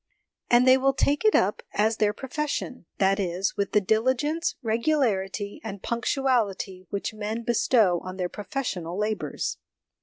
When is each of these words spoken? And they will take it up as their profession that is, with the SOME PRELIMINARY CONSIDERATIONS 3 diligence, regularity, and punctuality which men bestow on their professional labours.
And 0.49 0.67
they 0.67 0.79
will 0.79 0.95
take 0.95 1.23
it 1.23 1.35
up 1.35 1.61
as 1.75 1.97
their 1.97 2.11
profession 2.11 2.87
that 2.97 3.19
is, 3.19 3.55
with 3.55 3.71
the 3.73 3.77
SOME 3.81 3.85
PRELIMINARY 3.85 4.13
CONSIDERATIONS 4.15 4.55
3 4.63 4.71
diligence, 4.79 4.87
regularity, 4.97 5.61
and 5.63 5.83
punctuality 5.83 6.87
which 6.89 7.13
men 7.13 7.43
bestow 7.43 8.01
on 8.03 8.17
their 8.17 8.27
professional 8.27 8.97
labours. 8.97 9.59